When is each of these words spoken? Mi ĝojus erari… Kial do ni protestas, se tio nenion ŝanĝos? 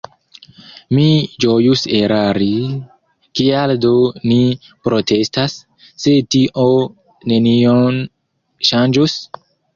Mi 0.97 1.03
ĝojus 1.43 1.83
erari… 1.97 2.47
Kial 3.41 3.75
do 3.83 3.91
ni 4.31 4.39
protestas, 4.89 5.59
se 6.07 6.17
tio 6.39 6.67
nenion 7.35 8.03
ŝanĝos? 8.73 9.19